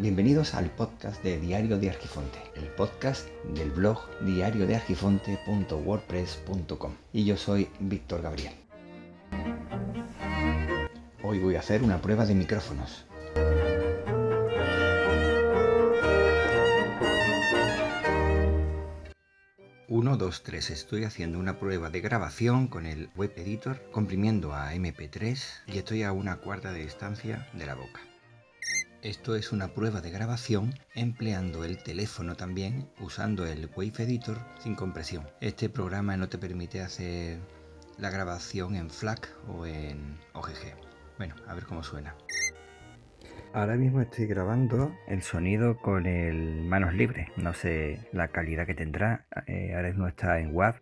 [0.00, 6.94] Bienvenidos al podcast de Diario de Argifonte, el podcast del blog diariodeargifonte.wordpress.com.
[7.12, 8.54] Y yo soy Víctor Gabriel.
[11.22, 13.04] Hoy voy a hacer una prueba de micrófonos.
[19.86, 20.70] Uno, dos, tres.
[20.70, 26.04] Estoy haciendo una prueba de grabación con el web editor, comprimiendo a MP3 y estoy
[26.04, 28.00] a una cuarta de distancia de la boca.
[29.02, 34.74] Esto es una prueba de grabación empleando el teléfono también usando el Wave Editor sin
[34.74, 35.26] compresión.
[35.40, 37.38] Este programa no te permite hacer
[37.96, 40.76] la grabación en FLAC o en OGG.
[41.16, 42.14] Bueno, a ver cómo suena.
[43.54, 47.28] Ahora mismo estoy grabando el sonido con el manos libres.
[47.36, 49.24] No sé la calidad que tendrá.
[49.46, 50.74] Eh, ahora mismo está en WAV.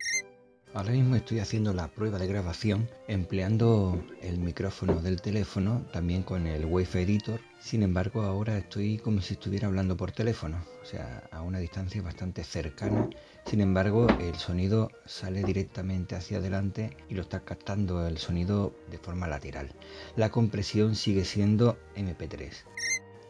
[0.75, 6.45] Ahora mismo estoy haciendo la prueba de grabación empleando el micrófono del teléfono, también con
[6.45, 7.41] el Wave Editor.
[7.59, 12.03] Sin embargo, ahora estoy como si estuviera hablando por teléfono, o sea, a una distancia
[12.03, 13.09] bastante cercana.
[13.47, 18.99] Sin embargo, el sonido sale directamente hacia adelante y lo está captando el sonido de
[18.99, 19.73] forma lateral.
[20.15, 22.53] La compresión sigue siendo MP3.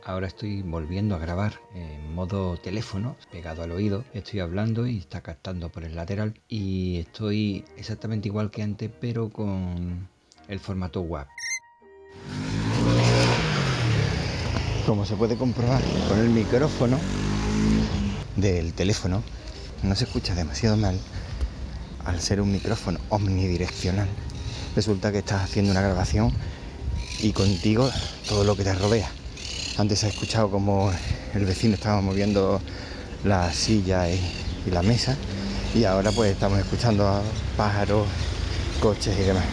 [0.09, 4.03] Ahora estoy volviendo a grabar en modo teléfono, pegado al oído.
[4.11, 6.41] Estoy hablando y está captando por el lateral.
[6.47, 10.09] Y estoy exactamente igual que antes, pero con
[10.47, 11.27] el formato WAV.
[14.87, 16.97] Como se puede comprobar con el micrófono
[18.35, 19.21] del teléfono,
[19.83, 20.99] no se escucha demasiado mal
[22.03, 24.07] al ser un micrófono omnidireccional.
[24.75, 26.33] Resulta que estás haciendo una grabación
[27.19, 27.91] y contigo
[28.27, 29.11] todo lo que te rodea.
[29.77, 30.91] Antes he escuchado como
[31.33, 32.61] el vecino estaba moviendo
[33.23, 34.19] la silla y,
[34.69, 35.17] la mesa
[35.73, 37.23] y ahora pues estamos escuchando a
[37.57, 38.07] pájaros,
[38.81, 39.45] coches y demás.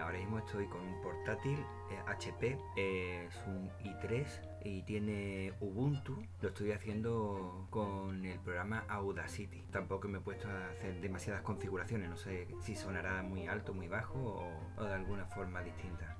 [0.00, 1.58] Ahora mismo estoy con un portátil
[2.06, 4.26] HP, eh, es un i3
[4.64, 6.16] y tiene Ubuntu.
[6.40, 9.62] Lo estoy haciendo con el programa Audacity.
[9.70, 13.88] Tampoco me he puesto a hacer demasiadas configuraciones, no sé si sonará muy alto, muy
[13.88, 16.15] bajo o de alguna forma distinta.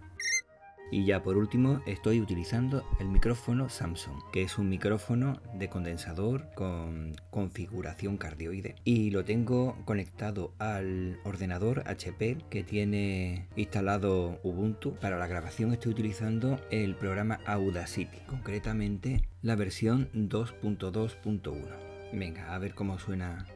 [0.91, 6.49] Y ya por último estoy utilizando el micrófono Samsung, que es un micrófono de condensador
[6.55, 8.77] con configuración cardioide.
[8.85, 14.95] Y lo tengo conectado al ordenador HP que tiene instalado Ubuntu.
[14.95, 21.87] Para la grabación estoy utilizando el programa Audacity, concretamente la versión 2.2.1.
[22.13, 23.47] Venga, a ver cómo suena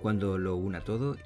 [0.00, 1.16] cuando lo una todo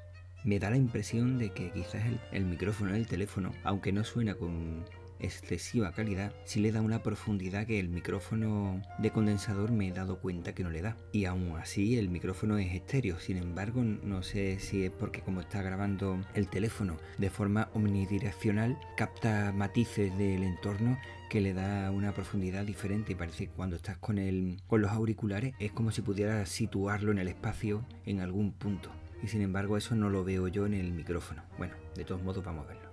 [0.43, 4.85] me da la impresión de que quizás el, micrófono del teléfono, aunque no suena con
[5.21, 10.19] excesiva calidad, si le da una profundidad que el micrófono de condensador me he dado
[10.19, 10.97] cuenta que no le da.
[11.11, 15.41] Y aún así el micrófono es estéreo, sin embargo no sé si es porque como
[15.41, 20.97] está grabando el teléfono de forma omnidireccional, capta matices del entorno
[21.29, 24.91] que le da una profundidad diferente y parece que cuando estás con, el, con los
[24.91, 28.91] auriculares es como si pudieras situarlo en el espacio en algún punto.
[29.23, 31.43] Y sin embargo eso no lo veo yo en el micrófono.
[31.57, 32.90] Bueno, de todos modos vamos a verlo.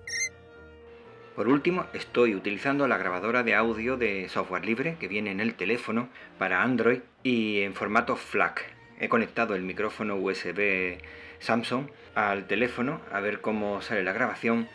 [1.39, 5.55] Por último, estoy utilizando la grabadora de audio de software libre que viene en el
[5.55, 8.65] teléfono para Android y en formato FLAC.
[8.99, 10.99] He conectado el micrófono USB
[11.39, 14.69] Samsung al teléfono a ver cómo sale la grabación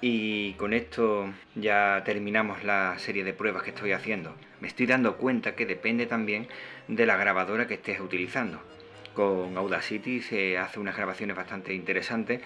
[0.00, 4.34] y con esto ya terminamos la serie de pruebas que estoy haciendo.
[4.60, 6.48] Me estoy dando cuenta que depende también
[6.88, 8.60] de la grabadora que estés utilizando.
[9.14, 12.40] Con Audacity se hace unas grabaciones bastante interesantes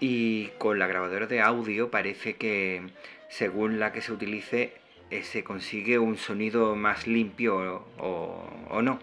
[0.00, 2.82] y con la grabadora de audio parece que
[3.28, 4.74] según la que se utilice
[5.10, 8.98] eh, se consigue un sonido más limpio o, no.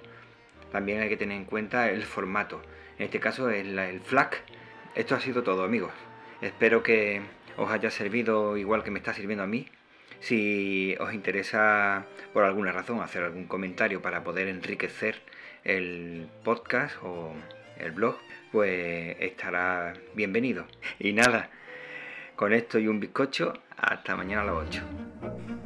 [0.72, 2.62] También hay que tener en cuenta el formato.
[2.97, 4.44] En este caso el, el FLAC.
[4.96, 5.91] Esto ha sido todo amigos.
[6.41, 7.22] Espero que
[7.57, 9.68] os haya servido igual que me está sirviendo a mí.
[10.19, 15.22] Si os interesa por alguna razón hacer algún comentario para poder enriquecer
[15.63, 17.34] el podcast o
[17.81, 18.18] el blog,
[18.52, 20.66] pues estará bienvenido.
[21.00, 21.50] Y nada,
[22.36, 25.61] con esto y un bizcocho, hasta mañana a las 8.